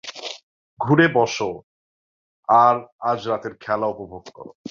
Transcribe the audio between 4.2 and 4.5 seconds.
কর।